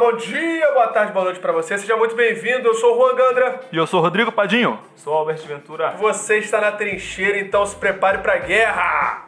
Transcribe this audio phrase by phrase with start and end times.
[0.00, 1.76] bom dia, boa tarde, boa noite pra você.
[1.76, 2.66] Seja muito bem-vindo.
[2.66, 3.60] Eu sou o Juan Gandra.
[3.70, 4.78] E eu sou o Rodrigo Padinho.
[4.96, 5.90] Sou Albert Ventura.
[5.98, 9.26] Você está na trincheira, então se prepare pra guerra.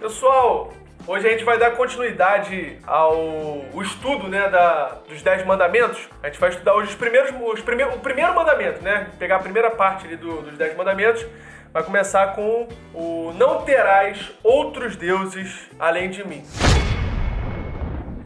[0.00, 0.72] Pessoal,
[1.06, 3.14] hoje a gente vai dar continuidade ao
[3.74, 6.08] o estudo, né, da, dos Dez Mandamentos.
[6.22, 9.10] A gente vai estudar hoje os primeiros, os prime, o primeiro mandamento, né?
[9.18, 11.26] Pegar a primeira parte ali do, dos Dez Mandamentos.
[11.74, 16.42] Vai começar com o Não terás outros deuses além de mim.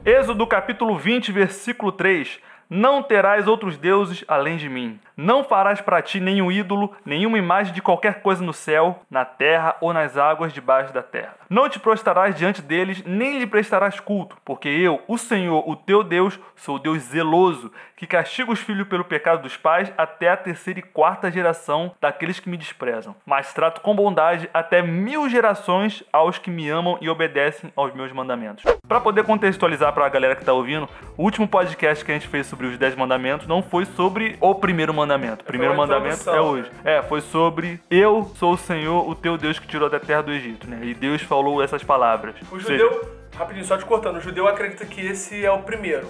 [0.09, 2.39] Êxodo capítulo 20, versículo 3.
[2.71, 5.01] Não terás outros deuses além de mim.
[5.17, 9.75] Não farás para ti nenhum ídolo, nenhuma imagem de qualquer coisa no céu, na terra
[9.81, 11.37] ou nas águas debaixo da terra.
[11.49, 16.05] Não te prostrarás diante deles, nem lhe prestarás culto, porque eu, o Senhor, o teu
[16.05, 20.81] Deus, sou Deus zeloso, que castiga os filhos pelo pecado dos pais até a terceira
[20.81, 23.17] e quarta geração daqueles que me desprezam.
[23.25, 28.13] Mas trato com bondade até mil gerações aos que me amam e obedecem aos meus
[28.13, 28.65] mandamentos.
[28.87, 30.87] Para poder contextualizar para a galera que está ouvindo,
[31.17, 34.55] o último podcast que a gente fez sobre os dez mandamentos não foi sobre o
[34.55, 35.06] primeiro mandamento.
[35.43, 36.71] O primeiro mandamento é hoje.
[36.85, 40.33] É, foi sobre eu sou o Senhor, o teu Deus que tirou da terra do
[40.33, 40.81] Egito, né?
[40.83, 42.35] E Deus falou essas palavras.
[42.51, 46.07] O judeu, rapidinho, só te cortando, o judeu acredita que esse é o primeiro.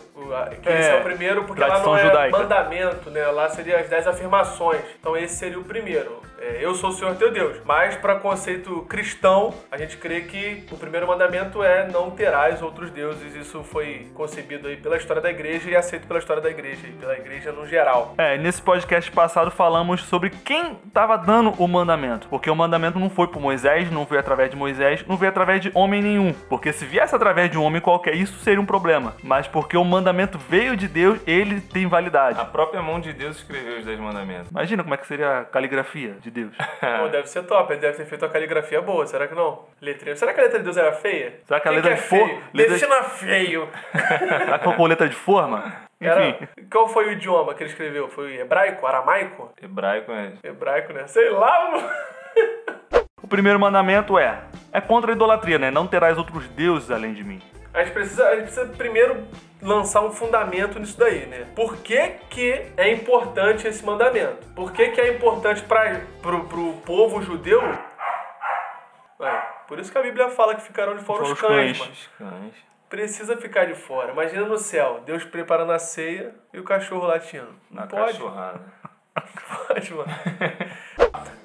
[0.63, 2.39] Que esse é o primeiro porque lá não é judaica.
[2.39, 3.27] mandamento, né?
[3.27, 4.83] Lá seria as dez afirmações.
[5.01, 6.21] Então esse seria o primeiro.
[6.39, 7.57] É, eu sou o Senhor teu Deus.
[7.65, 12.91] Mas para conceito cristão, a gente crê que o primeiro mandamento é não terás outros
[12.91, 13.35] deuses.
[13.35, 16.93] Isso foi concebido aí pela história da igreja e aceito pela história da igreja, e
[16.93, 18.15] pela igreja no geral.
[18.19, 22.29] É, nesse podcast passado falamos sobre quem estava dando o mandamento.
[22.29, 25.61] Porque o mandamento não foi por Moisés, não veio através de Moisés, não veio através
[25.61, 26.33] de homem nenhum.
[26.49, 29.15] Porque se viesse através de um homem qualquer, isso seria um problema.
[29.23, 32.41] Mas porque o mandamento veio de Deus, ele tem validade.
[32.41, 34.51] A própria mão de Deus escreveu os Dez Mandamentos.
[34.51, 36.55] Imagina como é que seria a caligrafia de Deus.
[37.01, 39.65] Pô, deve ser top, ele deve ter feito uma caligrafia boa, será que não?
[39.81, 40.17] Letrinha.
[40.17, 41.41] Será que a letra de Deus era feia?
[41.45, 42.43] Será que a letra é de for- feio?
[42.53, 43.69] letra- feio.
[44.45, 45.73] Será que foi com letra de forma?
[46.01, 46.47] Era, Enfim.
[46.71, 48.09] qual foi o idioma que ele escreveu?
[48.09, 48.87] Foi hebraico?
[48.87, 49.51] Aramaico?
[49.63, 50.33] Hebraico é.
[50.45, 51.07] Hebraico, né?
[51.07, 51.89] Sei lá, mano.
[53.23, 54.41] O primeiro mandamento é:
[54.73, 55.69] é contra a idolatria, né?
[55.71, 57.43] Não terás outros deuses além de mim.
[57.75, 59.27] A gente, precisa, a gente precisa primeiro
[59.67, 61.47] lançar um fundamento nisso daí, né?
[61.55, 64.47] Por que, que é importante esse mandamento?
[64.55, 67.61] Por que, que é importante para pro, pro povo judeu?
[69.19, 72.11] Ué, por isso que a Bíblia fala que ficarão de fora os os cães, cães.
[72.17, 72.55] cães.
[72.89, 74.13] Precisa ficar de fora.
[74.13, 77.53] Imagina no céu, Deus preparando a ceia e o cachorro latindo.
[77.69, 78.13] Não Na pode.
[78.13, 78.61] cachorrada.
[79.67, 80.11] Pode, mano.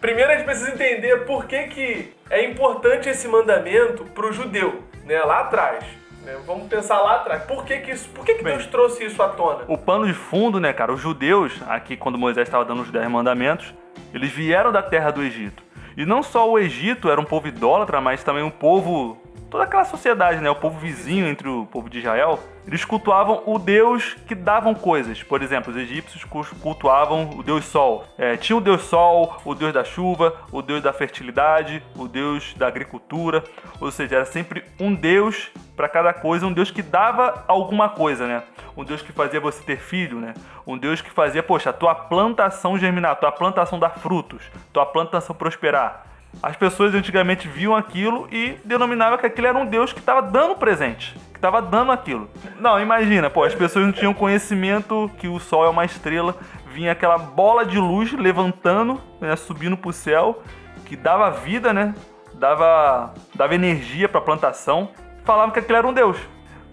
[0.02, 5.22] Primeiro a gente precisa entender por que, que é importante esse mandamento pro judeu, né?
[5.24, 5.86] Lá atrás.
[6.24, 6.38] Né?
[6.46, 7.44] Vamos pensar lá atrás.
[7.44, 8.54] Por que, que, isso, por que, que Bem.
[8.56, 9.66] Deus trouxe isso à tona?
[9.68, 10.94] O pano de fundo, né, cara?
[10.94, 13.74] Os judeus, aqui quando Moisés estava dando os dez mandamentos,
[14.14, 15.64] eles vieram da terra do Egito.
[15.98, 19.21] E não só o Egito era um povo idólatra, mas também um povo.
[19.52, 20.50] Toda aquela sociedade, né?
[20.50, 22.40] O povo vizinho entre o povo de Israel.
[22.66, 25.22] Eles cultuavam o Deus que davam coisas.
[25.24, 28.06] Por exemplo, os egípcios cu- cultuavam o Deus Sol.
[28.18, 32.54] É, tinha o Deus Sol, o Deus da chuva, o Deus da fertilidade, o Deus
[32.54, 33.44] da agricultura.
[33.82, 38.26] Ou seja, era sempre um Deus para cada coisa, um Deus que dava alguma coisa,
[38.26, 38.44] né?
[38.78, 40.34] Um Deus que fazia você ter filho, né?
[40.66, 44.86] Um Deus que fazia, poxa, a tua plantação germinar, a tua plantação dar frutos, tua
[44.86, 46.06] plantação prosperar.
[46.42, 50.56] As pessoas antigamente viam aquilo e denominavam que aquilo era um Deus que estava dando
[50.56, 52.30] presente, que estava dando aquilo.
[52.60, 56.36] Não, imagina, pô, as pessoas não tinham conhecimento que o Sol é uma estrela,
[56.74, 60.42] vinha aquela bola de luz levantando, né, subindo pro céu,
[60.86, 61.94] que dava vida, né?
[62.34, 64.90] Dava, dava energia para a plantação.
[65.24, 66.18] Falavam que aquilo era um Deus.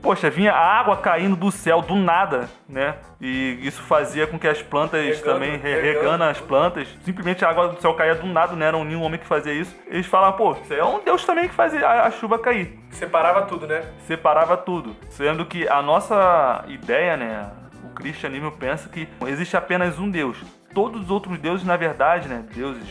[0.03, 2.95] Poxa, vinha a água caindo do céu do nada, né?
[3.21, 6.01] E isso fazia com que as plantas Regando, também, re- regando.
[6.01, 9.19] regando as plantas, simplesmente a água do céu caía do nada, não era nenhum homem
[9.19, 9.75] que fazia isso.
[9.89, 12.79] Eles falavam, pô, isso aí é um Deus também que fazia a, a chuva cair.
[12.91, 13.83] Separava tudo, né?
[14.07, 14.95] Separava tudo.
[15.11, 17.51] Sendo que a nossa ideia, né?
[17.85, 20.39] O cristianismo pensa que existe apenas um Deus.
[20.73, 22.45] Todos os outros deuses, na verdade, né?
[22.55, 22.89] Deuses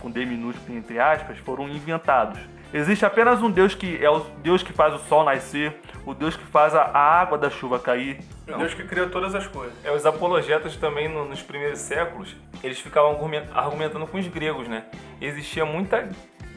[0.00, 2.38] com D minúsculo entre aspas, foram inventados.
[2.72, 6.36] Existe apenas um Deus que é o Deus que faz o sol nascer, o Deus
[6.36, 8.20] que faz a água da chuva cair.
[8.46, 9.72] O Deus que criou todas as coisas.
[9.84, 14.68] É, os apologetas também no- nos primeiros séculos, eles ficavam argumen- argumentando com os gregos,
[14.68, 14.84] né?
[15.20, 16.08] Existia muita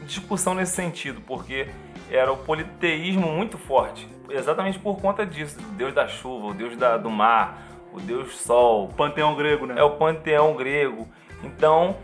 [0.06, 1.68] discussão nesse sentido, porque
[2.10, 4.08] era o politeísmo muito forte.
[4.30, 7.58] Exatamente por conta disso, o deus da chuva, o deus da- do mar,
[7.92, 9.74] o deus sol, O panteão grego, né?
[9.78, 11.08] é o panteão grego.
[11.42, 11.96] Então,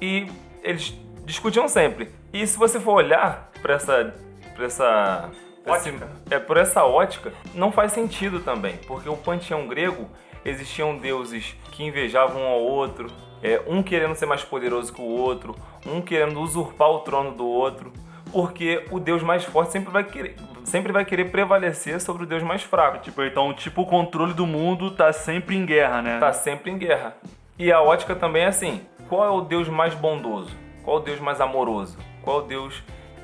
[0.00, 0.26] e
[0.64, 0.90] eles
[1.24, 2.10] discutiam sempre.
[2.32, 4.14] E se você for olhar para essa,
[4.54, 5.30] pra essa
[5.64, 6.08] pra esse- Ótica.
[6.30, 10.08] é por essa ótica, não faz sentido também, porque o panteão grego
[10.44, 13.06] existiam deuses que invejavam um ao outro,
[13.42, 15.54] é, um querendo ser mais poderoso que o outro,
[15.86, 17.92] um querendo usurpar o trono do outro,
[18.32, 22.42] porque o deus mais forte sempre vai querer, sempre vai querer prevalecer sobre o Deus
[22.42, 22.98] mais fraco.
[22.98, 26.18] Tipo, então, tipo, o controle do mundo tá sempre em guerra, né?
[26.18, 27.16] Tá sempre em guerra.
[27.58, 30.50] E a ótica também é assim: qual é o Deus mais bondoso?
[30.82, 31.98] Qual é o Deus mais amoroso?
[32.22, 32.82] Qual é o Deus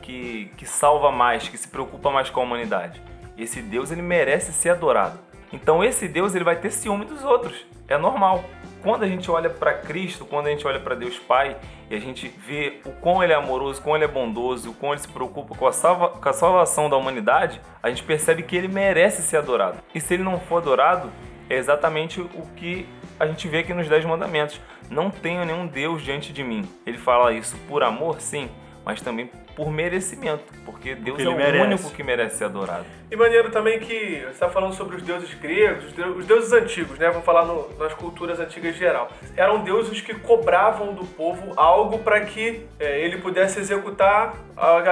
[0.09, 3.03] que, que salva mais, que se preocupa mais com a humanidade?
[3.37, 5.19] Esse Deus ele merece ser adorado.
[5.53, 7.67] Então esse Deus ele vai ter ciúme dos outros.
[7.87, 8.43] É normal.
[8.83, 11.59] Quando a gente olha para Cristo, quando a gente olha para Deus Pai
[11.91, 14.75] e a gente vê o quão ele é amoroso, o quão ele é bondoso, o
[14.75, 18.43] quão ele se preocupa com a, salva, com a salvação da humanidade, a gente percebe
[18.43, 19.79] que ele merece ser adorado.
[19.95, 21.11] E se ele não for adorado,
[21.51, 22.89] é exatamente o que
[23.21, 24.59] a gente vê aqui nos Dez Mandamentos.
[24.89, 26.67] Não tenho nenhum Deus diante de mim.
[26.87, 28.49] Ele fala isso por amor, sim,
[28.85, 31.65] mas também por merecimento, porque Deus Porque é o merece.
[31.65, 32.85] único que merece ser adorado.
[33.11, 36.53] E maneiro também que você está falando sobre os deuses gregos, os deu- os deuses
[36.53, 37.09] antigos, né?
[37.09, 39.11] Vamos falar no- nas culturas antigas em geral.
[39.37, 44.35] Eram deuses que cobravam do povo algo para que é, ele pudesse executar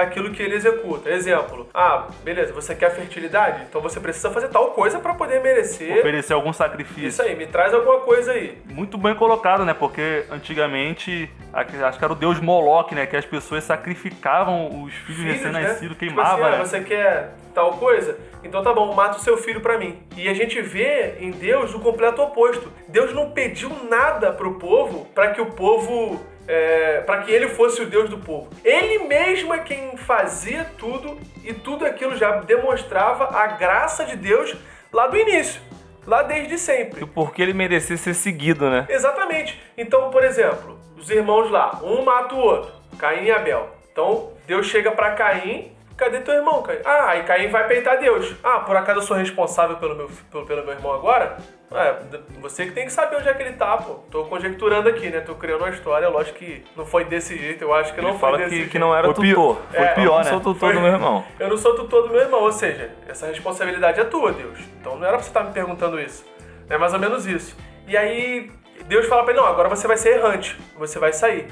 [0.01, 1.09] aquilo que ele executa.
[1.09, 3.63] Exemplo, ah, beleza, você quer fertilidade?
[3.69, 5.99] Então você precisa fazer tal coisa para poder merecer.
[5.99, 7.07] Oferecer algum sacrifício.
[7.07, 8.57] Isso aí, me traz alguma coisa aí.
[8.65, 9.73] Muito bem colocado, né?
[9.73, 13.05] Porque antigamente, acho que era o deus Moloch, né?
[13.05, 15.87] Que as pessoas sacrificavam os filhos, Filhos, recém-nascidos, né?
[15.89, 16.65] Tipo queimavam, assim, ah, né?
[16.65, 18.17] você quer tal coisa?
[18.43, 20.01] Então tá bom, mata o seu filho pra mim.
[20.15, 22.71] E a gente vê em Deus o completo oposto.
[22.87, 26.21] Deus não pediu nada pro povo para que o povo.
[26.47, 28.49] É, para que ele fosse o Deus do povo.
[28.63, 34.55] Ele mesmo é quem fazia tudo e tudo aquilo já demonstrava a graça de Deus
[34.93, 35.61] lá do início,
[36.05, 37.03] lá desde sempre.
[37.03, 38.85] E porque ele merecia ser seguido, né?
[38.87, 39.61] Exatamente.
[39.77, 43.69] Então, por exemplo, os irmãos lá, um mata o outro, Caim e Abel.
[43.91, 46.79] Então, Deus chega pra Caim, cadê teu irmão, Caim?
[46.85, 48.33] Ah, aí Caim vai peitar Deus.
[48.43, 51.37] Ah, por acaso eu sou responsável pelo meu, pelo, pelo meu irmão agora?
[51.69, 53.95] É, d- você que tem que saber onde é que ele tá, pô.
[54.09, 55.19] Tô conjecturando aqui, né?
[55.19, 58.13] Tô criando uma história, lógico que não foi desse jeito, eu acho que Ele não
[58.13, 58.71] foi fala desse que, jeito.
[58.71, 59.61] que não era Foi tutor.
[59.69, 60.15] foi É, pior, eu né?
[60.17, 61.25] não sou tutor Foi- do meu irmão.
[61.37, 64.57] Eu não sou tutor do meu irmão, ou seja, essa responsabilidade é tua, Deus.
[64.79, 66.25] Então não era pra você estar me perguntando isso.
[66.69, 67.57] É mais ou menos isso.
[67.85, 68.49] E aí,
[68.85, 71.47] Deus fala pra ele: não, agora você vai ser errante, você vai sair.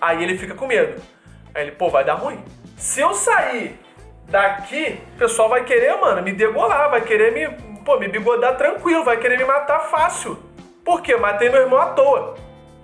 [0.00, 1.02] Aí ele fica com medo.
[1.56, 2.38] Aí ele, pô, vai dar ruim.
[2.76, 3.80] Se eu sair
[4.28, 7.48] daqui, o pessoal vai querer, mano, me degolar, vai querer me,
[7.82, 10.38] pô, me bigodar tranquilo, vai querer me matar fácil.
[10.84, 11.16] Por quê?
[11.16, 12.34] Matei meu irmão à toa.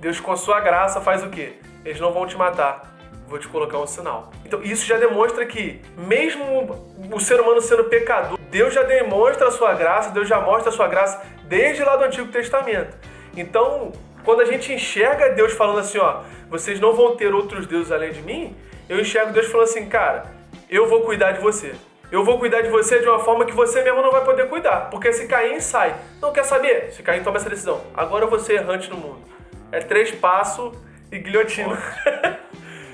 [0.01, 1.59] Deus, com sua graça, faz o quê?
[1.85, 2.97] Eles não vão te matar.
[3.29, 4.31] Vou te colocar um sinal.
[4.43, 6.71] Então, isso já demonstra que, mesmo
[7.13, 10.73] o ser humano sendo pecador, Deus já demonstra a sua graça, Deus já mostra a
[10.73, 12.97] sua graça desde lá do Antigo Testamento.
[13.37, 13.93] Então,
[14.25, 18.13] quando a gente enxerga Deus falando assim, ó, vocês não vão ter outros deuses além
[18.13, 18.57] de mim,
[18.89, 20.27] eu enxergo Deus falando assim, cara,
[20.69, 21.75] eu vou cuidar de você.
[22.11, 24.91] Eu vou cuidar de você de uma forma que você mesmo não vai poder cuidar.
[24.91, 26.93] Porque se Caim sai, não quer saber?
[26.93, 29.23] Se Caim toma essa decisão, agora eu vou ser errante no mundo.
[29.71, 30.77] É três passos
[31.11, 31.79] e guilhotina.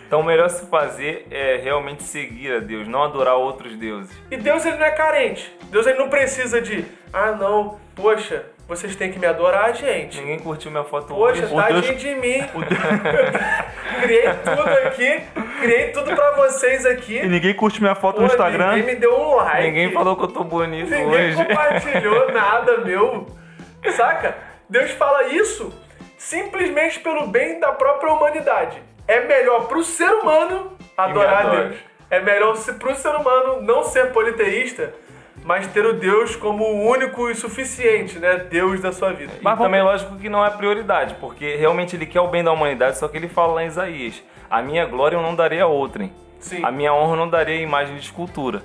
[0.08, 4.10] Então o melhor se fazer é realmente seguir a Deus, não adorar outros deuses.
[4.30, 5.54] E Deus ele não é carente.
[5.64, 6.82] Deus ele não precisa de,
[7.12, 10.20] ah não, poxa, vocês têm que me adorar, gente.
[10.20, 11.54] Ninguém curtiu minha foto Poxa, hoje.
[11.56, 12.38] tadinho Deus- de mim.
[14.02, 15.20] criei tudo aqui,
[15.60, 17.16] criei tudo pra vocês aqui.
[17.18, 18.76] E ninguém curte minha foto Pô, no Instagram.
[18.76, 19.62] Ninguém me deu um like.
[19.66, 21.36] Ninguém falou que eu tô bonito Ninguém hoje.
[21.44, 23.26] compartilhou nada, meu.
[23.96, 24.36] Saca?
[24.68, 25.72] Deus fala isso
[26.18, 28.82] simplesmente pelo bem da própria humanidade.
[29.06, 31.50] É melhor pro ser humano adorar.
[31.50, 31.76] Deus.
[32.10, 34.94] É melhor pro ser humano não ser politeísta,
[35.48, 38.36] mas ter o Deus como o único e suficiente, né?
[38.50, 39.32] Deus da sua vida.
[39.40, 42.44] E Mas vamos- também lógico que não é prioridade, porque realmente ele quer o bem
[42.44, 45.58] da humanidade, só que ele fala lá em Isaías: A minha glória eu não darei
[45.60, 46.12] a outrem.
[46.38, 46.62] Sim.
[46.62, 48.62] A minha honra eu não darei a imagem de escultura.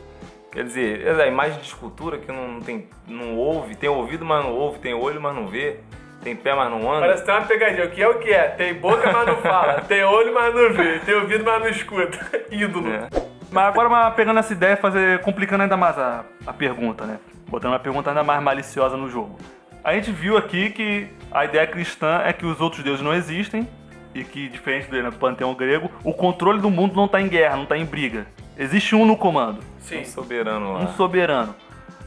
[0.51, 4.51] Quer dizer, a imagem de escultura que não tem, não ouve, tem ouvido, mas não
[4.53, 5.77] ouve, tem olho, mas não vê,
[6.21, 6.99] tem pé, mas não anda.
[7.07, 7.85] Parece que tem uma pegadinha.
[7.85, 8.43] O que é o que é?
[8.49, 9.81] Tem boca, mas não fala.
[9.87, 10.99] Tem olho, mas não vê.
[10.99, 12.19] Tem ouvido, mas não escuta.
[12.51, 12.87] Ídolo.
[12.93, 13.07] É.
[13.53, 17.19] Mas agora, mas pegando essa ideia, fazer, complicando ainda mais a, a pergunta, né?
[17.47, 19.37] Botando uma pergunta ainda mais maliciosa no jogo.
[19.83, 23.67] A gente viu aqui que a ideia cristã é que os outros deuses não existem
[24.15, 27.55] e que, diferente do, né, panteão grego, o controle do mundo não está em guerra,
[27.55, 28.25] não está em briga.
[28.57, 30.01] Existe um no comando, Sim.
[30.01, 30.79] Um soberano lá.
[30.79, 31.55] um soberano.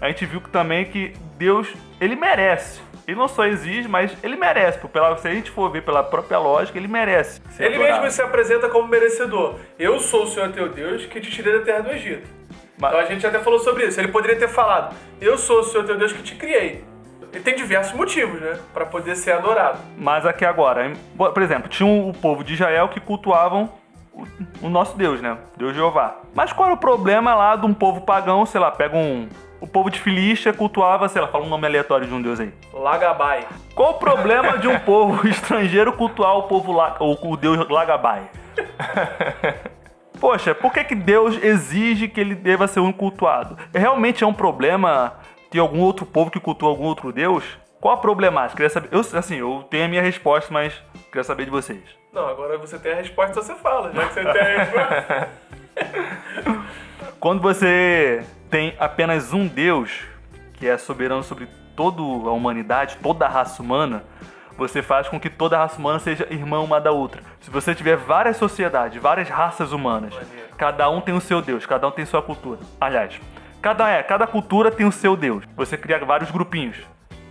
[0.01, 1.69] A gente viu também que Deus,
[2.01, 2.81] ele merece.
[3.07, 4.79] Ele não só exige, mas ele merece.
[4.89, 7.41] Pela, se a gente for ver pela própria lógica, ele merece.
[7.51, 8.03] ser Ele adorado.
[8.03, 9.55] mesmo se apresenta como merecedor.
[9.79, 12.29] Eu sou o Senhor teu Deus que te tirei da terra do Egito.
[12.79, 13.99] Mas- Então a gente até falou sobre isso.
[14.01, 16.85] Ele poderia ter falado: Eu sou o Senhor teu Deus que te criei.
[17.33, 18.59] Ele tem diversos motivos, né?
[18.75, 19.79] Pra poder ser adorado.
[19.97, 23.71] Mas aqui agora, por exemplo, tinha um- o povo de Israel que cultuavam
[24.13, 24.25] o,
[24.63, 25.37] o nosso Deus, né?
[25.57, 26.17] Deus Jeová.
[26.35, 29.29] Mas qual era o problema lá de um povo pagão, sei lá, pega um.
[29.61, 32.53] O povo de Filístia cultuava, sei lá, fala um nome aleatório de um deus aí.
[32.73, 33.47] Lagabai.
[33.75, 38.31] Qual o problema de um povo estrangeiro cultuar o povo lá, ou o deus Lagabai?
[40.21, 43.57] Poxa, por que, que Deus exige que ele deva ser um cultuado?
[43.75, 45.15] Realmente é um problema
[45.51, 47.45] ter algum outro povo que cultua algum outro Deus?
[47.81, 48.57] Qual a problemática?
[48.57, 48.89] Queria saber.
[48.91, 50.73] Eu, assim, eu tenho a minha resposta, mas
[51.07, 51.83] queria saber de vocês.
[52.13, 55.29] Não, agora você tem a resposta, você fala, já que você tem a resposta.
[57.21, 59.91] Quando você tem apenas um Deus,
[60.55, 64.05] que é soberano sobre toda a humanidade, toda a raça humana,
[64.57, 67.23] você faz com que toda a raça humana seja irmã uma da outra.
[67.41, 70.15] Se você tiver várias sociedades, várias raças humanas,
[70.57, 72.61] cada um tem o seu Deus, cada um tem sua cultura.
[72.81, 73.21] Aliás,
[73.61, 75.45] cada, é, cada cultura tem o seu Deus.
[75.55, 76.79] Você cria vários grupinhos,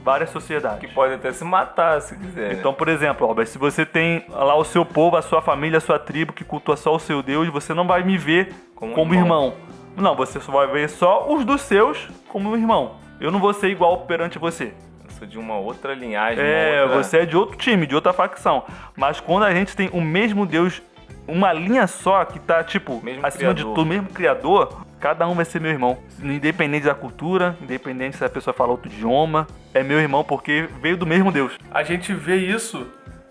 [0.04, 0.88] várias sociedades.
[0.88, 2.54] Que pode até se matar se quiser.
[2.54, 5.82] Então, por exemplo, Albert, se você tem lá o seu povo, a sua família, a
[5.82, 9.16] sua tribo que cultua só o seu Deus, você não vai me ver como, Como
[9.16, 9.48] irmão.
[9.48, 9.75] irmão.
[9.96, 12.98] Não, você só vai ver só os dos seus como irmão.
[13.20, 14.74] Eu não vou ser igual perante você.
[15.04, 16.44] Eu sou de uma outra linhagem.
[16.44, 17.04] É, outra...
[17.04, 18.66] você é de outro time, de outra facção.
[18.96, 20.82] Mas quando a gente tem o mesmo Deus,
[21.28, 23.76] uma linha só que tá, tipo, Mesmo acima de criador.
[23.76, 25.98] tudo, mesmo criador, cada um vai ser meu irmão.
[26.22, 30.98] Independente da cultura, independente se a pessoa fala outro idioma, é meu irmão porque veio
[30.98, 31.58] do mesmo Deus.
[31.72, 32.86] A gente vê isso,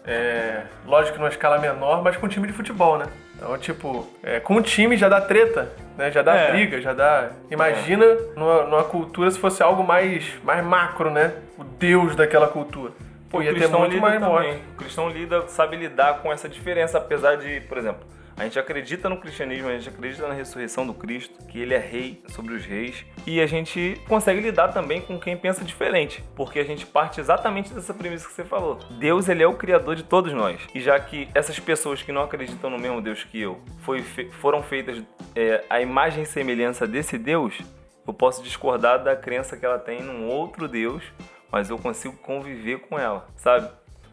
[0.07, 3.07] é, lógico que numa escala menor, mas com time de futebol, né?
[3.37, 6.11] Então, tipo, é, com o time já dá treta, né?
[6.11, 6.51] Já dá É.
[6.51, 7.31] briga, já dá.
[7.51, 8.05] Imagina
[8.37, 11.35] numa, numa cultura se fosse algo mais, mais macro, né?
[11.59, 12.93] O deus daquela cultura.
[13.31, 14.63] Pô, o ia ter muito lida mais morte.
[14.75, 19.09] O cristão lida, sabe lidar com essa diferença, apesar de, por exemplo, a gente acredita
[19.09, 22.65] no cristianismo, a gente acredita na ressurreição do Cristo, que ele é rei sobre os
[22.65, 27.21] reis, e a gente consegue lidar também com quem pensa diferente, porque a gente parte
[27.21, 28.79] exatamente dessa premissa que você falou.
[28.99, 30.61] Deus, ele é o criador de todos nós.
[30.75, 33.61] E já que essas pessoas que não acreditam no mesmo Deus que eu
[34.03, 35.03] fe- foram feitas
[35.35, 37.59] é, a imagem e semelhança desse Deus,
[38.07, 41.03] eu posso discordar da crença que ela tem num outro Deus,
[41.51, 43.71] mas eu consigo conviver com ela, sabe?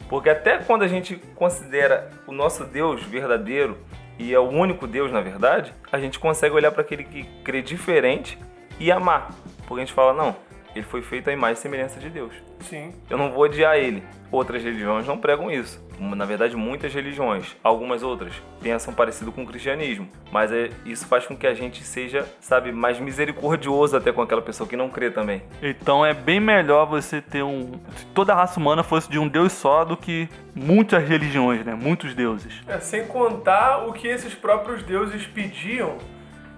[0.08, 3.78] Porque até quando a gente considera o nosso Deus verdadeiro
[4.18, 7.62] e é o único Deus na verdade, a gente consegue olhar para aquele que crê
[7.62, 8.38] diferente
[8.78, 9.30] e amar.
[9.66, 10.36] Porque a gente fala, não,
[10.74, 12.32] ele foi feito à imagem e semelhança de Deus.
[12.60, 12.92] Sim.
[13.08, 14.02] Eu não vou odiar ele.
[14.30, 15.82] Outras religiões não pregam isso.
[16.00, 20.08] Na verdade, muitas religiões, algumas outras, pensam parecido com o cristianismo.
[20.32, 24.42] Mas é, isso faz com que a gente seja, sabe, mais misericordioso até com aquela
[24.42, 25.42] pessoa que não crê também.
[25.62, 27.72] Então é bem melhor você ter um.
[27.96, 31.74] Se toda a raça humana fosse de um Deus só do que muitas religiões, né?
[31.74, 32.62] Muitos deuses.
[32.66, 35.98] É, sem contar o que esses próprios deuses pediam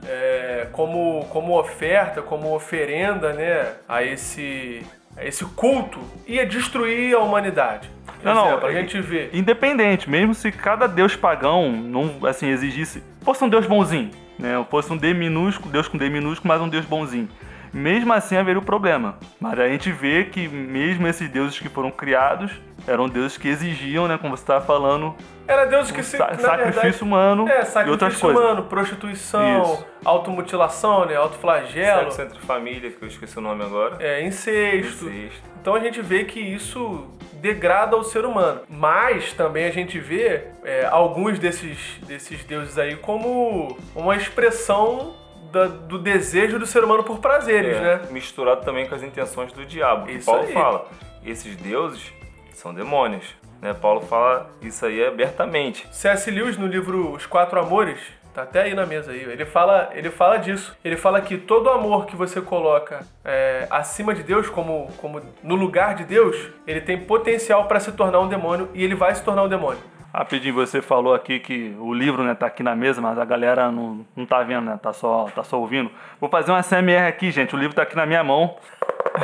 [0.07, 4.83] é, como, como oferta, como oferenda, né, a esse,
[5.17, 7.91] a esse culto, ia destruir a humanidade.
[8.23, 9.29] Não, não, a é- gente vê.
[9.33, 14.65] Independente, mesmo se cada deus pagão não assim exigisse, fosse um deus bonzinho, né?
[14.71, 17.29] Fosse um D minúsculo, deus com D minúsculo, mas um deus bonzinho.
[17.75, 19.19] Mesmo assim haveria o problema.
[19.41, 22.53] Mas a gente vê que mesmo esses deuses que foram criados
[22.87, 25.15] eram deuses que exigiam, né, como você estava falando,
[25.49, 26.17] Era Deus que um se.
[26.17, 28.43] sa- na sacrifício verdade, humano É, e outras sacrifício coisas.
[28.43, 29.87] humano, prostituição, Isso.
[30.05, 31.17] automutilação, né?
[31.17, 33.97] Autoflagelo, Sexo entre família, que eu esqueci o nome agora.
[34.01, 35.07] é, incesto.
[35.09, 35.43] Incesto.
[35.61, 37.07] Então a gente vê que isso
[37.41, 38.61] degrada o ser humano.
[38.69, 45.15] Mas também a gente vê é, alguns desses, desses deuses aí como uma expressão
[45.55, 48.01] da- do desejo do ser humano por prazeres, É, né?
[48.11, 50.07] Misturado também com as intenções do diabo.
[50.07, 50.53] que Isso Paulo aí.
[50.53, 50.87] fala,
[51.25, 52.13] esses deuses
[52.53, 53.25] são demônios.
[53.63, 53.73] Né?
[53.73, 55.87] Paulo fala isso aí abertamente.
[55.91, 56.31] C.S.
[56.31, 57.99] Lewis, no livro Os Quatro Amores,
[58.35, 60.77] tá até aí na mesa aí, ele fala, ele fala disso.
[60.85, 65.55] Ele fala que todo amor que você coloca é, acima de Deus, como, como no
[65.55, 69.23] lugar de Deus, ele tem potencial para se tornar um demônio e ele vai se
[69.23, 69.81] tornar um demônio.
[70.15, 73.73] Rapidinho, você falou aqui que o livro, né, tá aqui na mesa, mas a galera
[73.73, 74.79] não, não tá vendo, né?
[74.81, 75.91] Tá só, tá só ouvindo.
[76.21, 77.53] Vou fazer uma CMR aqui, gente.
[77.53, 78.57] O livro tá aqui na minha mão.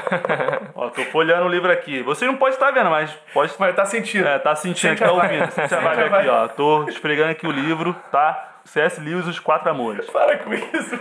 [0.75, 2.03] Ó, tô folheando o livro aqui.
[2.03, 3.55] Você não pode estar vendo, mas pode.
[3.61, 4.27] Mas tá sentindo.
[4.27, 5.49] É, tá sentindo, Sente tá ouvindo.
[5.53, 6.49] Sente a vibe aqui, ó.
[6.49, 8.60] Tô esfregando aqui o livro, tá?
[8.71, 9.01] C.S.
[9.01, 10.07] Lewis, Os Quatro Amores.
[10.11, 10.95] Para com isso.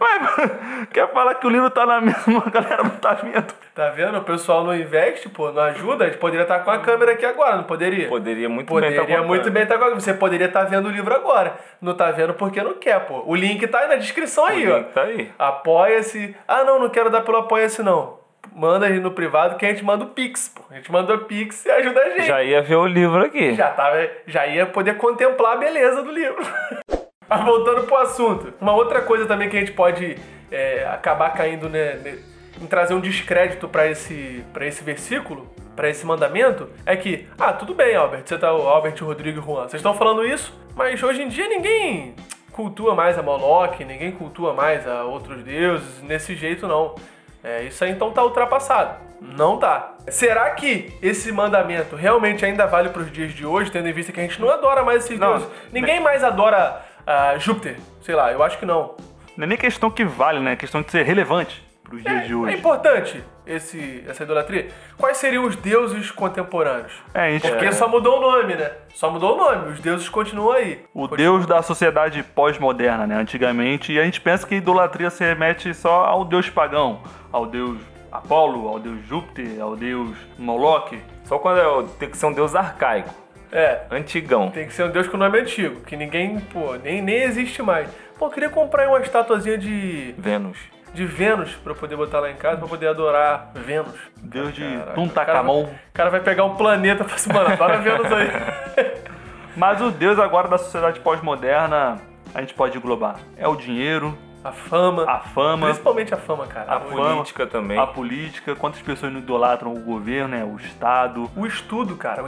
[0.00, 3.52] Ué, quer falar que o livro tá na mesma, a galera não tá vendo.
[3.74, 4.18] Tá vendo?
[4.18, 6.04] O pessoal não investe, pô, não ajuda.
[6.04, 8.06] A gente poderia estar com a câmera aqui agora, não poderia?
[8.06, 9.94] Poderia muito bem Poderia estar muito bem estar agora.
[9.96, 11.56] Você poderia estar vendo o livro agora.
[11.82, 13.24] Não tá vendo porque não quer, pô.
[13.26, 14.84] O link tá aí na descrição aí, ó.
[14.84, 15.32] Tá aí.
[15.36, 16.36] Apoia-se.
[16.46, 18.19] Ah, não, não quero dar pelo apoia-se, não.
[18.54, 20.62] Manda aí no privado que a gente manda o Pix, pô.
[20.70, 22.26] A gente manda o Pix e ajuda a gente.
[22.26, 23.54] Já ia ver o livro aqui.
[23.54, 26.42] Já, tava, já ia poder contemplar a beleza do livro.
[27.28, 28.52] Mas voltando pro assunto.
[28.60, 30.16] Uma outra coisa também que a gente pode
[30.50, 32.18] é, acabar caindo né,
[32.60, 37.52] em trazer um descrédito pra esse, pra esse versículo, pra esse mandamento, é que, ah,
[37.52, 40.26] tudo bem, Albert, você tá o Albert, o Rodrigo e o Juan, vocês estão falando
[40.26, 42.14] isso, mas hoje em dia ninguém
[42.52, 46.94] cultua mais a Moloch, ninguém cultua mais a outros deuses, nesse jeito não.
[47.42, 48.96] É, isso aí então tá ultrapassado.
[49.20, 49.94] Não tá.
[50.08, 54.20] Será que esse mandamento realmente ainda vale pros dias de hoje, tendo em vista que
[54.20, 55.48] a gente não adora mais esses Não, deuses?
[55.72, 58.94] Ninguém mais adora a Júpiter, sei lá, eu acho que não.
[59.36, 60.52] Não é nem questão que vale, né?
[60.52, 62.56] É questão de ser relevante pros dias de É hoje.
[62.56, 64.68] importante esse, essa idolatria.
[64.96, 66.92] Quais seriam os deuses contemporâneos?
[67.12, 67.72] É, a gente- Porque é.
[67.72, 68.70] só mudou o nome, né?
[68.94, 70.84] Só mudou o nome, os deuses continuam aí.
[70.94, 73.16] O Continu- deus da sociedade pós-moderna, né?
[73.16, 77.78] Antigamente, e a gente pensa que idolatria se remete só ao deus pagão, ao deus
[78.12, 80.98] Apolo, ao deus Júpiter, ao deus Moloch.
[81.24, 83.10] Só quando é, tem que ser um deus arcaico,
[83.52, 84.50] É, antigão.
[84.50, 87.88] tem que ser um deus com nome antigo, que ninguém, pô, nem, nem existe mais.
[88.18, 90.58] Pô, eu queria comprar uma estatuazinha de, Vênus.
[90.92, 93.94] De Vênus pra eu poder botar lá em casa, pra poder adorar Vênus.
[94.16, 95.60] Deus de Caraca, Tuntakamon.
[95.62, 98.28] O cara, o cara vai pegar um planeta pra se mano, adora Vênus aí.
[99.56, 101.96] Mas o deus agora da sociedade pós-moderna,
[102.34, 103.16] a gente pode englobar.
[103.36, 105.04] É o dinheiro, A fama.
[105.10, 106.70] a fama, Principalmente a fama, cara.
[106.72, 107.78] A A fama, política também.
[107.78, 110.44] a política, quantas pessoas não idolatram o governo, né?
[110.44, 111.28] O Estado.
[111.36, 112.22] O estudo, cara,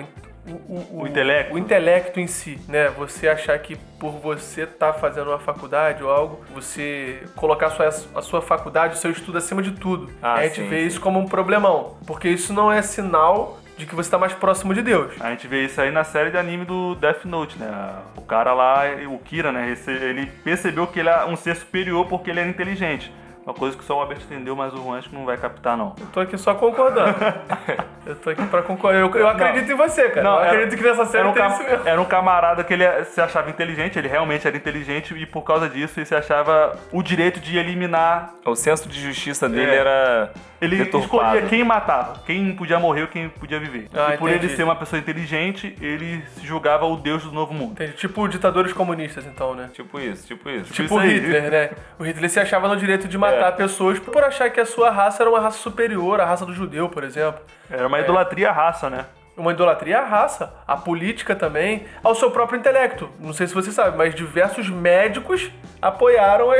[0.47, 1.55] o, o, O intelecto.
[1.55, 2.89] O intelecto em si, né?
[2.91, 7.89] Você achar que por você estar fazendo uma faculdade ou algo, você colocar a sua,
[8.19, 10.11] a sua faculdade, o seu estudo acima de tudo.
[10.21, 10.87] Ah, a gente sim, vê sim.
[10.87, 11.97] isso como um problemão.
[12.07, 15.15] Porque isso não é sinal de que você está mais próximo de Deus.
[15.21, 17.95] A gente vê isso aí na série de anime do Death Note, né?
[18.17, 19.75] O cara lá, o Kira, né?
[19.87, 23.13] Ele percebeu que ele é um ser superior porque ele era inteligente.
[23.45, 25.77] Uma coisa que só o Albert entendeu, mas o Juan acho que não vai captar,
[25.77, 25.95] não.
[25.99, 27.15] Eu tô aqui só concordando.
[28.07, 29.01] eu tô aqui pra concordar.
[29.01, 30.27] Eu, eu acredito em você, cara.
[30.29, 31.89] eu era- acredito que nessa série era um, tem isso mesmo.
[31.89, 35.69] era um camarada que ele se achava inteligente, ele realmente era inteligente, e por causa
[35.69, 38.33] disso ele se achava o direito de eliminar.
[38.47, 39.77] O senso de justiça dele É.
[39.77, 40.31] era
[40.61, 41.05] Ele deturpado.
[41.37, 43.89] escolhia quem matava, quem podia morrer ou quem podia viver.
[43.93, 44.47] Ah, e por entendi.
[44.47, 47.73] ele ser uma pessoa inteligente, ele se julgava o deus do novo mundo.
[47.73, 47.93] Entendi.
[47.95, 49.69] Tipo ditadores comunistas, então, né?
[49.73, 50.73] Tipo isso, tipo isso.
[50.73, 51.19] Tipo Tipo isso aí.
[51.19, 51.71] Hitler, né?
[51.99, 53.51] O Hitler se achava no direito de matar É.
[53.53, 56.89] pessoas por achar que a sua raça era uma raça superior, a raça do judeu,
[56.89, 57.41] por exemplo.
[57.71, 59.07] Era uma idolatria à raça, né?
[59.35, 63.09] Uma idolatria à raça, à política também, ao seu próprio intelecto.
[63.19, 66.55] Não sei se você sabe, mas diversos médicos apoiaram a,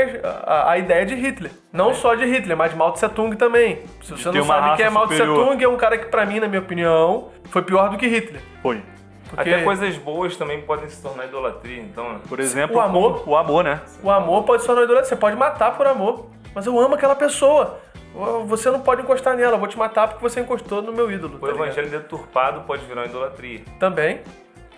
[0.51, 1.51] a- a ideia de Hitler.
[1.71, 3.83] Não só de Hitler, mas de Mao Tse Tung também.
[4.01, 5.23] Se você ter não sabe quem é Mao Tse.
[5.23, 8.41] Tung, é um cara que, pra mim, na minha opinião, foi pior do que Hitler.
[8.63, 8.81] Foi.
[9.29, 12.13] Porque Até coisas boas também podem se tornar idolatria, então.
[12.13, 12.19] né?
[12.27, 13.23] Por exemplo, O amor.
[13.27, 13.81] O amor, né?
[14.03, 15.09] o amor pode se tornar idolatria.
[15.09, 16.27] Você pode matar por amor.
[16.53, 17.79] Mas eu amo aquela pessoa.
[18.45, 19.53] Você não pode encostar nela.
[19.55, 21.37] Eu vou te matar porque você encostou no meu ídolo.
[21.37, 21.63] O tá ligado?
[21.65, 23.61] evangelho deturpado pode virar uma idolatria.
[23.79, 24.21] Também.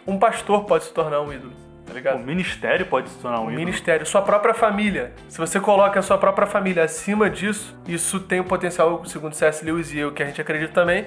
[0.08, 1.52] Um pastor pode se tornar um ídolo.
[1.86, 2.20] Tá O ligado?
[2.20, 3.58] ministério pode se tornar um O ídolo.
[3.60, 5.14] ministério, sua própria família.
[5.28, 9.66] Se você coloca a sua própria família acima disso, isso tem o potencial, segundo C.S.
[9.66, 11.06] Lewis e eu, que a gente acredita também,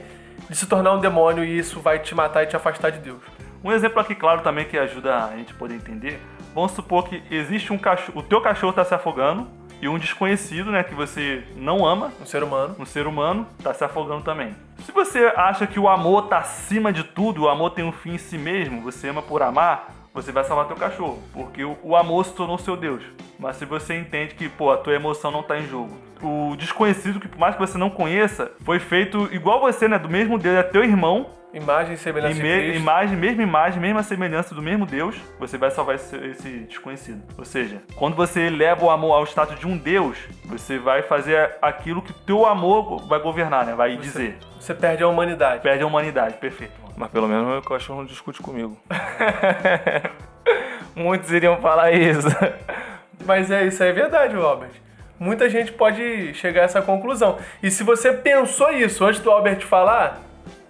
[0.49, 3.23] de se tornar um demônio e isso vai te matar e te afastar de Deus.
[3.65, 6.21] Um exemplo aqui claro também que ajuda a gente poder entender.
[6.55, 9.49] Vamos supor que existe um cachorro, o teu cachorro está se afogando
[9.81, 12.77] e um desconhecido, né, que você não ama, Um ser humano.
[12.79, 14.55] um ser humano, está se afogando também.
[14.85, 18.15] Se você acha que o amor está acima de tudo, o amor tem um fim
[18.15, 21.95] em si mesmo, você ama por amar, você vai salvar teu cachorro, porque o, o
[21.95, 23.03] amor se tornou seu Deus.
[23.39, 27.21] Mas se você entende que, pô, a tua emoção não está em jogo, o desconhecido,
[27.21, 30.57] que por mais que você não conheça, foi feito igual você, né, do mesmo Deus,
[30.57, 32.77] é teu irmão, Imagem e semelhança e de Cristo.
[32.77, 37.23] imagem, mesma imagem, mesma semelhança do mesmo Deus, você vai salvar esse, esse desconhecido.
[37.39, 41.57] Ou seja, quando você eleva o amor ao status de um Deus, você vai fazer
[41.63, 43.75] aquilo que teu amor vai governar, né?
[43.75, 44.37] Vai dizer.
[44.61, 45.63] Você perde a humanidade.
[45.63, 46.75] Perde a humanidade, perfeito.
[46.95, 48.77] Mas pelo menos meu cachorro não discute comigo.
[50.95, 52.29] Muitos iriam falar isso.
[53.25, 54.88] Mas é isso aí é verdade, Albert.
[55.19, 57.39] Muita gente pode chegar a essa conclusão.
[57.63, 60.21] E se você pensou isso antes do Albert falar,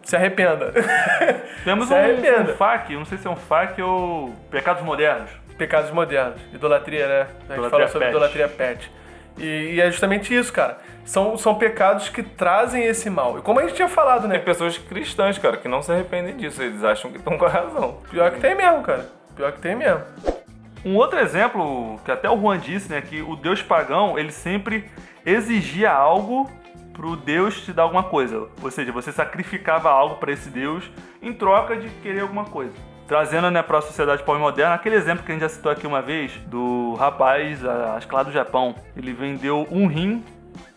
[0.03, 0.73] se arrependa.
[1.65, 2.53] Temos Se um, arrependa.
[2.53, 5.31] um FAQ, não sei se é um FAQ ou Pecados Modernos.
[5.59, 6.41] Pecados modernos.
[6.55, 7.15] Idolatria, né?
[7.15, 8.11] A gente Idolatria fala sobre pet.
[8.17, 8.93] idolatria pet.
[9.37, 10.79] E, e é justamente isso, cara.
[11.05, 13.39] São, são pecados que trazem esse mal.
[13.39, 14.37] E como a gente tinha falado, né?
[14.37, 16.63] Tem pessoas cristãs, cara, que não se arrependem disso.
[16.63, 17.99] Eles acham que estão com a razão.
[18.11, 19.07] Pior que tem mesmo, cara.
[19.37, 20.01] Pior que tem mesmo.
[20.85, 24.85] Um outro exemplo, que até o Juan disse, né, que o deus pagão, ele sempre
[25.27, 26.51] exigia algo
[26.93, 28.49] pro deus te dar alguma coisa.
[28.63, 30.91] Ou seja, você sacrificava algo para esse deus
[31.23, 32.73] em troca de querer alguma coisa.
[33.07, 36.03] Trazendo né, para a sociedade pós-moderna, aquele exemplo que a gente já citou aqui uma
[36.03, 40.23] vez, do rapaz, acho que lá do Japão, ele vendeu um rim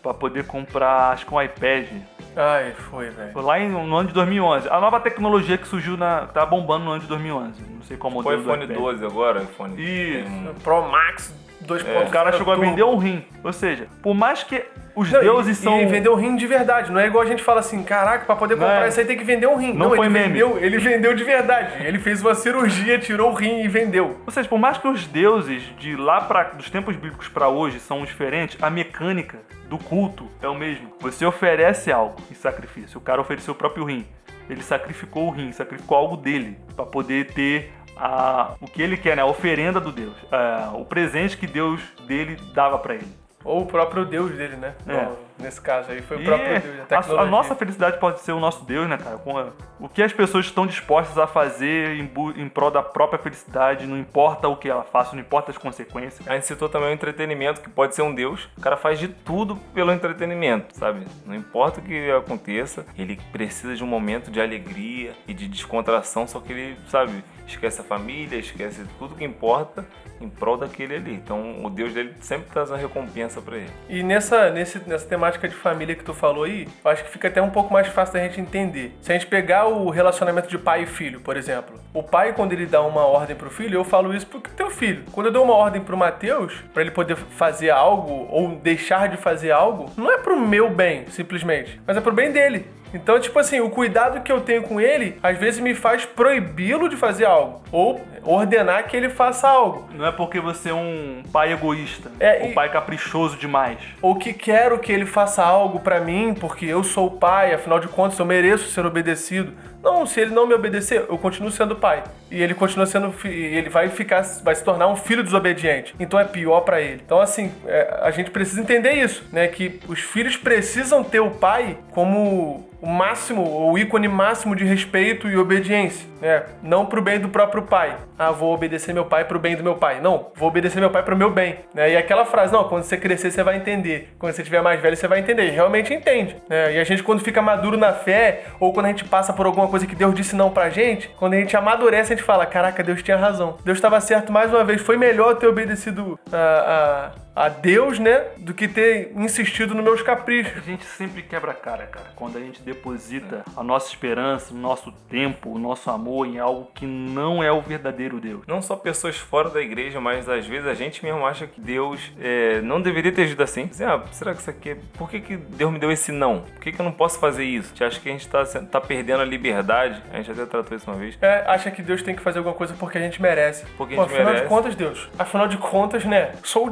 [0.02, 1.88] para poder comprar, acho que um iPad.
[2.36, 3.34] Ai, foi, velho.
[3.34, 4.68] Foi lá em- no ano de 2011.
[4.70, 6.28] A nova tecnologia que surgiu na.
[6.28, 7.62] tá bombando no ano de 2011.
[7.70, 8.44] Não sei qual Foi modelo.
[8.44, 8.78] do iPhone iPad.
[8.78, 9.76] 12 agora, iPhone.
[9.82, 10.30] Isso.
[10.30, 11.34] um- Pro Max
[11.68, 12.08] 2.0.
[12.08, 13.24] O cara chegou a vender um rim.
[13.44, 14.64] Ou seja, por mais que
[14.96, 15.82] os Não, deuses e, são.
[15.82, 16.92] E vendeu um rim de verdade.
[16.92, 18.90] Não é igual a gente fala assim, caraca, pra poder comprar é.
[18.90, 19.74] isso aí tem que vender um rim.
[19.74, 20.28] Não Não, foi ele meme.
[20.28, 21.86] vendeu, ele vendeu de verdade.
[21.86, 24.20] Ele fez uma cirurgia, tirou o rim e vendeu.
[24.26, 27.80] Ou seja, por mais que os deuses de lá para dos tempos bíblicos para hoje
[27.80, 30.92] são diferentes, a mecânica do culto é o mesmo.
[31.00, 32.98] Você oferece algo em sacrifício.
[32.98, 34.06] O cara ofereceu o próprio rim.
[34.50, 39.16] Ele sacrificou o rim, sacrificou algo dele para poder ter a, o que ele quer,
[39.16, 39.22] né?
[39.22, 40.16] A oferenda do Deus.
[40.32, 43.22] É, o presente que Deus dele dava para ele.
[43.44, 44.76] Ou o próprio Deus dele, né?
[44.88, 45.06] É.
[45.06, 47.20] Bom, Nesse caso aí, foi o E próprio Deus, a a, tecnologia.
[47.22, 49.18] a nossa felicidade pode ser o nosso Deus, né, cara?
[49.18, 49.48] Com a-
[49.80, 53.98] o que as pessoas estão dispostas a fazer em, em prol da própria felicidade, não
[53.98, 56.28] importa o que ela faça, não importa as consequências.
[56.28, 58.48] A gente citou também o entretenimento, que pode ser um deus.
[58.56, 61.08] O cara faz de tudo pelo entretenimento, sabe?
[61.26, 66.28] Não importa o que aconteça, ele precisa de um momento de alegria e de descontração,
[66.28, 69.86] só que ele, sabe, esquece a família, esquece tudo que importa
[70.20, 71.14] em prol daquele ali.
[71.14, 73.70] Então o deus dele sempre traz uma recompensa pra ele.
[73.90, 77.28] E nessa, nesse, nessa temática de família que tu falou aí, eu acho que fica
[77.28, 78.96] até um pouco mais fácil da gente entender.
[79.02, 81.80] Se a gente pegar o relacionamento de pai e filho, por exemplo.
[81.94, 85.04] O pai, quando ele dá uma ordem pro filho, eu falo isso pro teu filho.
[85.12, 89.18] Quando eu dou uma ordem pro Mateus, pra ele poder fazer algo ou deixar de
[89.18, 92.66] fazer algo, não é pro meu bem, simplesmente, mas é pro bem dele.
[92.94, 96.90] Então, tipo assim, o cuidado que eu tenho com ele, às vezes me faz proibi-lo
[96.90, 97.62] de fazer algo.
[97.72, 99.90] Ou ordenar que ele faça algo.
[99.94, 103.78] Não é porque você é um pai egoísta, É, um pai caprichoso demais.
[104.02, 107.80] ou que quero que ele faça algo pra mim porque eu sou o pai, afinal
[107.80, 109.52] de contas eu mereço ser obedecido.
[109.84, 112.04] Não, se ele não me obedecer, eu continuo sendo pai.
[112.30, 115.96] E ele continua sendo ele vai ficar vai se tornar um filho desobediente.
[116.00, 117.02] Então é pior pra ele.
[117.04, 121.32] Então assim, é, a gente precisa entender isso, né, que os filhos precisam ter o
[121.32, 126.44] pai como o máximo, o ícone máximo de respeito e obediência, né?
[126.62, 127.98] Não pro bem do próprio pai.
[128.18, 130.00] Ah, vou obedecer meu pai pro bem do meu pai.
[130.00, 131.92] Não, vou obedecer meu pai pro meu bem, né?
[131.92, 134.14] E aquela frase, não, quando você crescer você vai entender.
[134.20, 135.48] Quando você tiver mais velho você vai entender.
[135.48, 136.76] E realmente entende, né?
[136.76, 139.68] E a gente quando fica maduro na fé, ou quando a gente passa por alguma
[139.68, 142.84] coisa que Deus disse não pra gente, quando a gente amadurece, a gente fala, caraca,
[142.84, 143.58] Deus tinha razão.
[143.66, 144.82] Deus estava certo mais uma vez.
[144.82, 148.26] Foi melhor ter obedecido a, a, a Deus, né?
[148.38, 150.58] Do que ter insistido nos meus caprichos.
[150.58, 154.58] A gente sempre quebra a cara, cara, quando a gente deposita a nossa esperança, o
[154.58, 158.42] nosso tempo, o nosso amor em algo que não é o verdadeiro Deus.
[158.48, 162.12] Não só pessoas fora da igreja, mas às vezes a gente mesmo acha que Deus
[162.20, 163.66] é, não deveria ter agido assim.
[163.68, 164.72] Dizer, ah, será que isso aqui.
[164.72, 166.42] é- Por que, que Deus me deu esse não?
[166.42, 167.68] Por que, que eu não posso fazer isso?
[167.68, 170.02] A gente acha que a gente tá, tá perdendo a liberdade.
[170.12, 171.18] A gente até tratou isso uma vez.
[171.22, 173.66] É, acha que Deus tem que fazer alguma coisa porque a gente merece.
[173.78, 174.44] Porque a Pô, gente afinal merece.
[174.44, 175.10] de contas, Deus.
[175.18, 176.34] Afinal de contas, né?
[176.44, 176.70] Sou o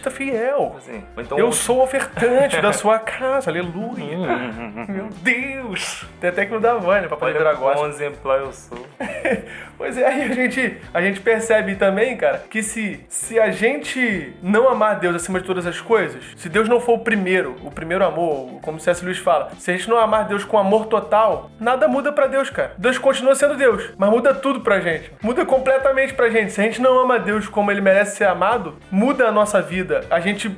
[0.00, 0.74] dizimista fiel.
[0.78, 4.16] Assim, então, Eu sou ofertante da sua casa, aleluia.
[4.16, 6.06] Hum, Meu Deus!
[6.20, 7.08] Tem até que mudar a voz, né?
[7.08, 7.80] Pra poder virar Olha gospel.
[7.80, 8.86] quão exemplar eu sou.
[9.80, 14.34] Pois é, aí a gente, a gente percebe também, cara, que se, se a gente
[14.42, 17.70] não amar Deus acima de todas as coisas, se Deus não for o primeiro, o
[17.70, 19.02] primeiro amor, como o C.S.
[19.02, 22.50] Lewis fala, se a gente não amar Deus com amor total, nada muda pra Deus,
[22.50, 22.74] cara.
[22.76, 25.10] Deus continua sendo Deus, mas muda tudo pra gente.
[25.22, 26.52] Muda completamente pra gente.
[26.52, 29.89] Se a gente não ama Deus como ele merece ser amado, muda a nossa vida.
[30.10, 30.50] A gente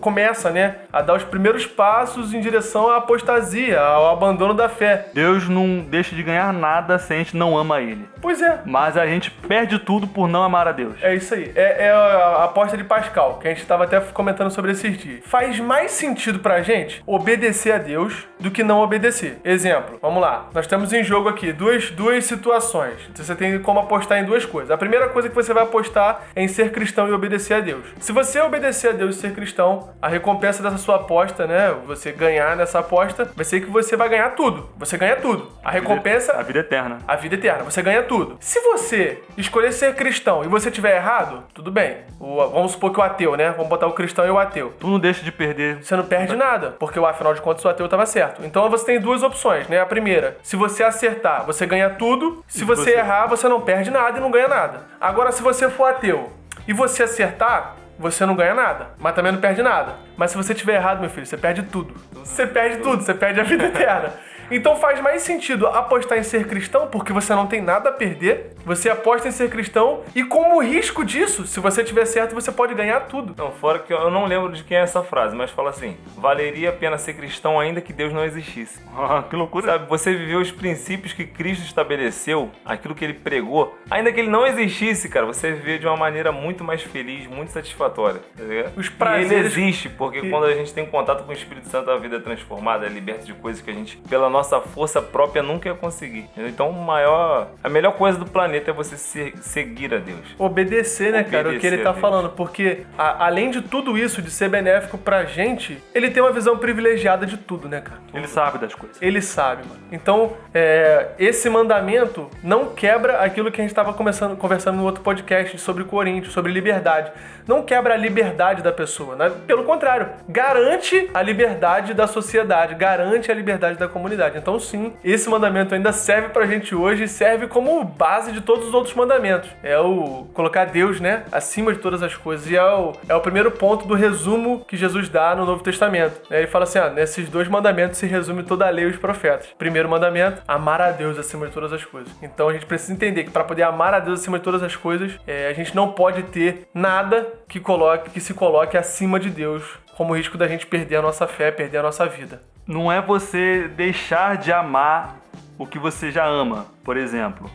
[0.00, 5.06] começa, né, a dar os primeiros passos em direção à apostasia, ao abandono da fé.
[5.12, 8.08] Deus não deixa de ganhar nada se a gente não ama Ele.
[8.20, 10.96] Pois é, Mas a gente perde tudo por não amar a Deus.
[11.02, 11.52] É isso aí.
[11.54, 15.20] É, é a aposta de Pascal, que a gente estava até comentando sobre esses dias.
[15.24, 19.38] Faz mais sentido pra gente obedecer a Deus do que não obedecer.
[19.44, 20.48] Exemplo, vamos lá.
[20.54, 22.94] Nós temos em jogo aqui duas, duas situações.
[23.14, 24.70] Você tem como apostar em duas coisas.
[24.70, 27.84] A primeira coisa que você vai apostar é em ser cristão e obedecer a Deus.
[28.00, 31.74] Se você obedecer a Deus e ser cristão, a recompensa dessa sua aposta, né?
[31.86, 34.68] Você ganhar nessa aposta, vai ser que você vai ganhar tudo.
[34.76, 35.50] Você ganha tudo.
[35.64, 36.98] A recompensa A vida eterna.
[37.06, 38.36] a vida eterna, você ganha tudo.
[38.40, 41.98] Se você escolher ser cristão e você tiver errado, tudo bem.
[42.20, 43.50] O- vamos supor que o ateu, né?
[43.50, 44.72] Vamos botar o cristão e o ateu.
[44.78, 45.82] Tu não deixa de perder.
[45.82, 48.44] Você não perde nada, porque afinal de contas o ateu estava certo.
[48.44, 49.80] Então você tem duas opções, né?
[49.80, 52.44] A primeira, se você acertar, você ganha tudo.
[52.46, 54.82] Se você, você- errar, você não perde nada e não ganha nada.
[55.00, 56.30] Agora, se você for ateu
[56.66, 59.94] e você acertar, você não ganha nada, mas também não perde nada.
[60.16, 61.94] Mas se você tiver errado, meu filho, você perde tudo.
[62.12, 64.12] Você perde tudo, você perde a vida eterna.
[64.50, 68.52] Então faz mais sentido apostar em ser cristão, porque você não tem nada a perder.
[68.64, 72.74] Você aposta em ser cristão e como risco disso, se você tiver certo, você pode
[72.74, 73.34] ganhar tudo.
[73.36, 76.68] Não, fora que eu não lembro de quem é essa frase, mas fala assim: valeria
[76.70, 78.78] a pena ser cristão ainda que Deus não existisse.
[79.10, 79.64] Ah, que loucura.
[79.66, 84.28] Sabe, você viveu os princípios que Cristo estabeleceu, aquilo que ele pregou, ainda que ele
[84.28, 88.20] não existisse, cara, você viveu de uma maneira muito mais feliz, muito satisfatória.
[88.36, 88.70] Tá?
[88.76, 91.68] Os E prazeres ele existe, porque que- quando a gente tem contato com o Espírito
[91.68, 95.00] Santo, a vida é transformada, é liberta de coisas que a gente, pela nossa força
[95.02, 96.20] própria, nunca ia conseguir.
[96.20, 96.48] entendeu?
[96.50, 100.18] Então, maior, a melhor coisa do planeta é você se- seguir a Deus.
[100.38, 102.30] Obedecer, né, cara, o que Obedecer ele tá falando.
[102.30, 106.56] Porque, a- além de tudo isso, de ser benéfico pra gente, ele tem uma visão
[106.58, 108.00] privilegiada de tudo, né, cara?
[108.12, 108.96] Ele sabe das coisas.
[109.00, 109.80] Ele sabe, mano.
[109.92, 115.58] Então, é, esse mandamento não quebra aquilo que a gente estava conversando no outro podcast
[115.58, 117.10] sobre Coríntios, sobre liberdade.
[117.46, 119.32] Não quebra a liberdade da pessoa, né?
[119.46, 124.27] Pelo contrário, garante a liberdade da sociedade, garante a liberdade da comunidade.
[124.28, 124.38] Continuidade.
[124.38, 128.68] Então, sim, esse mandamento ainda serve pra gente hoje e serve como base de todos
[128.68, 129.50] os outros mandamentos.
[129.62, 132.50] É o colocar Deus, né, acima de todas as coisas.
[132.50, 136.20] E é o, é o primeiro ponto do resumo que Jesus dá no Novo Testamento.
[136.30, 139.48] Ele fala assim: ah, nesses dois mandamentos se resume toda a lei e os profetas.
[139.58, 142.12] Primeiro mandamento, amar a Deus acima de todas as coisas.
[142.22, 144.76] Então a gente precisa entender que para poder amar a Deus acima de todas as
[144.76, 149.30] coisas, é, a gente não pode ter nada que coloque que se coloque acima de
[149.30, 149.62] Deus,
[149.96, 152.40] como risco da gente perder a nossa fé, perder a nossa vida.
[152.68, 155.16] Não é você deixar de amar
[155.58, 156.66] o que você já ama.
[156.84, 157.50] Por exemplo,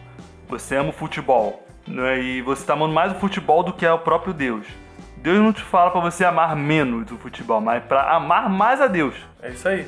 [0.49, 3.93] você ama o futebol né, e você está amando mais o futebol do que é
[3.93, 4.65] o próprio Deus.
[5.17, 8.87] Deus não te fala para você amar menos o futebol, mas para amar mais a
[8.87, 9.15] Deus.
[9.39, 9.87] É isso aí.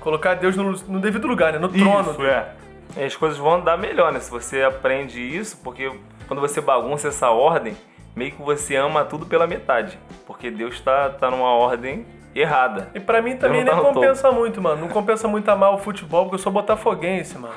[0.00, 1.58] Colocar Deus no, no devido lugar, né?
[1.58, 2.12] No trono.
[2.12, 2.54] Isso, é.
[2.96, 4.18] E as coisas vão andar melhor, né?
[4.18, 5.92] Se você aprende isso, porque
[6.26, 7.76] quando você bagunça essa ordem,
[8.16, 9.98] meio que você ama tudo pela metade.
[10.26, 12.88] Porque Deus tá, tá numa ordem errada.
[12.94, 14.82] E pra mim também nem compensa muito, mano.
[14.82, 17.54] Não compensa muito amar o futebol, porque eu sou botafoguense, mano.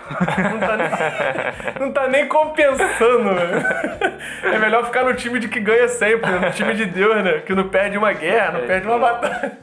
[0.52, 0.90] Não tá nem,
[1.80, 3.66] não tá nem compensando, velho.
[4.44, 7.40] É melhor ficar no time de que ganha sempre, no time de Deus, né?
[7.40, 9.58] Que não perde uma guerra, não perde uma batalha.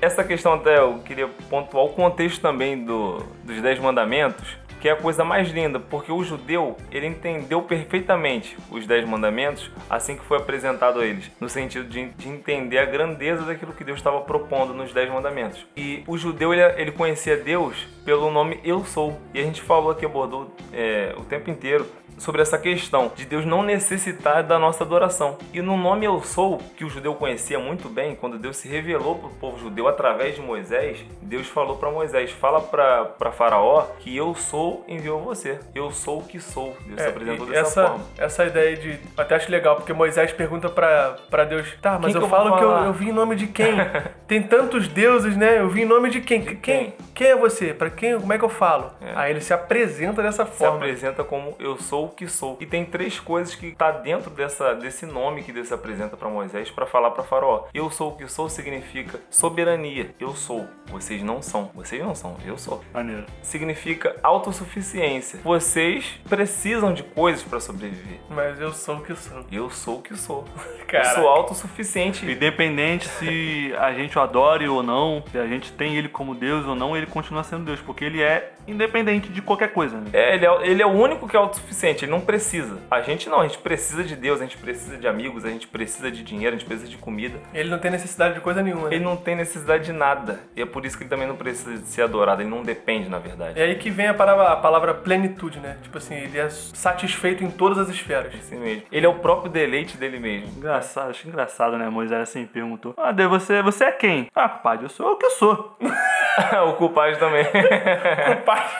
[0.00, 4.92] Essa questão até eu queria pontuar o contexto também do, dos Dez Mandamentos, que é
[4.92, 10.22] a coisa mais linda, porque o judeu, ele entendeu perfeitamente os Dez Mandamentos assim que
[10.26, 14.20] foi apresentado a eles, no sentido de, de entender a grandeza daquilo que Deus estava
[14.20, 15.66] propondo nos Dez Mandamentos.
[15.74, 19.18] E o judeu, ele, ele conhecia Deus pelo nome Eu Sou.
[19.32, 21.86] E a gente falou aqui, abordou é, o tempo inteiro,
[22.18, 25.36] sobre essa questão de Deus não necessitar da nossa adoração.
[25.52, 29.16] E no nome Eu Sou, que o judeu conhecia muito bem, quando Deus se revelou
[29.16, 34.16] para o povo judeu através de Moisés, Deus falou para Moisés: fala para Faraó que
[34.16, 35.58] eu sou enviou você.
[35.74, 36.76] Eu sou o que sou.
[36.86, 38.04] Deus se É, apresentou e dessa essa, forma.
[38.18, 38.98] essa ideia de.
[39.16, 42.68] Até acho legal, porque Moisés pergunta pra Deus: Tá, mas eu eu falo que eu,
[42.70, 43.74] falar?" eu vim em nome de quem?
[44.26, 45.58] Tem tantos deuses, né?
[45.60, 46.40] Eu vim em nome de quem?
[46.40, 46.56] De quem?
[46.56, 46.94] quem?
[47.14, 47.72] Quem é você?
[47.74, 48.18] Pra quem?
[48.18, 48.90] Como é que eu falo?
[49.00, 49.12] É.
[49.14, 50.76] Aí ele se apresenta dessa Se forma.
[50.76, 52.56] apresenta como eu sou o que sou.
[52.60, 56.28] E tem três coisas que tá dentro dessa, desse nome que Deus se apresenta para
[56.28, 57.64] Moisés para falar para Faraó.
[57.72, 60.14] Eu sou o que sou significa soberania.
[60.18, 60.66] Eu sou.
[60.90, 61.70] Vocês não são.
[61.74, 62.36] Vocês não são.
[62.44, 62.82] Eu sou.
[62.92, 63.26] Maneiro.
[63.42, 65.40] significa autossuficiência.
[65.42, 68.18] Vocês precisam de coisas para sobreviver.
[68.28, 69.44] Mas eu sou o que sou.
[69.50, 70.44] Eu sou o que sou.
[70.86, 71.04] Cara.
[71.14, 72.24] Eu sou autossuficiente.
[72.30, 76.66] Independente se a gente o adore ou não, se a gente tem ele como Deus
[76.66, 79.96] ou não, ele continua sendo Deus, porque ele é independente de qualquer coisa.
[79.96, 80.10] Né?
[80.12, 82.78] É, ele, é, ele é o único que é autossuficiente, ele não precisa.
[82.90, 85.66] A gente não, a gente precisa de Deus, a gente precisa de amigos, a gente
[85.66, 87.38] precisa de dinheiro, a gente precisa de comida.
[87.52, 88.88] Ele não tem necessidade de coisa nenhuma.
[88.88, 88.96] Né?
[88.96, 90.40] Ele não tem necessidade de nada.
[90.56, 93.08] E é por isso que ele também não precisa de ser adorado, ele não depende,
[93.08, 93.60] na verdade.
[93.60, 95.78] É aí que vem a palavra, a palavra plenitude, né?
[95.82, 98.34] Tipo assim, ele é satisfeito em todas as esferas.
[98.34, 98.82] Assim mesmo.
[98.90, 100.48] Ele é o próprio deleite dele mesmo.
[100.56, 101.88] Engraçado, acho engraçado, né?
[101.88, 104.28] Moisés assim perguntou: Ah, Deus, você, você é quem?
[104.34, 105.76] Ah, compadre, eu sou o que eu sou.
[106.68, 107.44] o culpado também.
[107.44, 108.72] Compadre.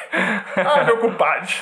[0.57, 1.55] Ah, meu compadre.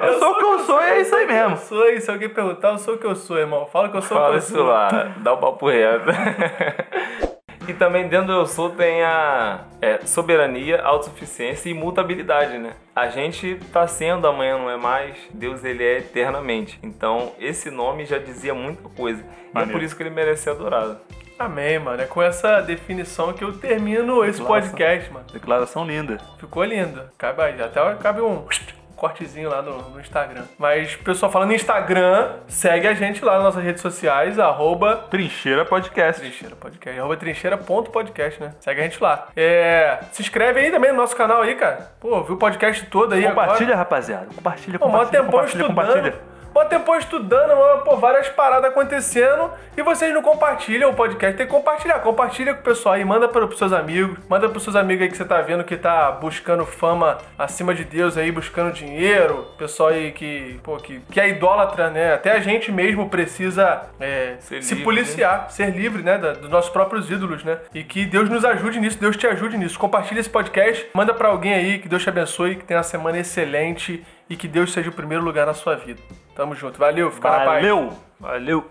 [0.00, 1.56] Eu sou o que eu sou e é isso aí Eu mesmo.
[1.58, 3.66] sou, e se alguém perguntar, eu sou o que eu sou, irmão.
[3.66, 4.64] Fala que eu sou o que Fala eu isso sou.
[4.66, 6.06] lá, dá o papo reto.
[7.68, 12.72] e também dentro do Eu Sou tem a é, soberania, autossuficiência e imutabilidade, né?
[12.94, 16.78] A gente tá sendo, amanhã não é mais, Deus ele é eternamente.
[16.82, 19.22] Então esse nome já dizia muita coisa.
[19.22, 19.72] E é Maneiro.
[19.72, 20.98] por isso que ele merece ser adorado.
[21.38, 22.02] Amém, mano.
[22.02, 25.26] É com essa definição que eu termino esse podcast, mano.
[25.32, 26.18] Declaração linda.
[26.38, 27.02] Ficou lindo.
[27.18, 28.44] Cabe, aí, até cabe um
[28.94, 30.44] cortezinho lá no, no Instagram.
[30.56, 35.64] Mas, pessoal, falando em Instagram, segue a gente lá nas nossas redes sociais, arroba Trincheira
[35.64, 36.20] Podcast.
[36.20, 38.54] Trincheira Podcast, arroba trincheira.podcast, né?
[38.60, 39.26] Segue a gente lá.
[39.34, 41.90] É, se inscreve aí também no nosso canal aí, cara.
[41.98, 43.76] Pô, viu o podcast todo aí Compartilha, agora.
[43.78, 44.26] rapaziada.
[44.32, 45.86] Compartilha, Pô, compartilha, tempão compartilha, estudando.
[45.86, 46.31] compartilha.
[46.54, 47.52] Mó tempão estudando,
[47.84, 51.36] pô, várias paradas acontecendo e vocês não compartilham o podcast.
[51.36, 51.98] Tem que compartilhar.
[52.00, 55.08] Compartilha com o pessoal aí, manda para os seus amigos, manda pros seus amigos aí
[55.10, 59.46] que você tá vendo que tá buscando fama acima de Deus aí, buscando dinheiro.
[59.56, 62.14] Pessoal aí que, pô, que, que é idólatra, né?
[62.14, 66.18] Até a gente mesmo precisa é, se livre, policiar, ser livre, né?
[66.18, 67.58] da- dos nossos próprios ídolos, né?
[67.74, 69.78] E que Deus nos ajude nisso, Deus te ajude nisso.
[69.78, 73.18] Compartilha esse podcast, manda pra alguém aí, que Deus te abençoe, que tenha uma semana
[73.18, 76.00] excelente e que Deus seja o primeiro lugar na sua vida.
[76.34, 76.78] Tamo junto.
[76.78, 77.46] Valeu, fica na paz.
[77.46, 77.98] Valeu!
[78.18, 78.70] Valeu!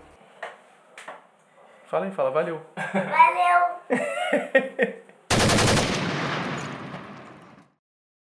[1.86, 2.60] Fala aí, fala, valeu.
[2.94, 4.92] Valeu!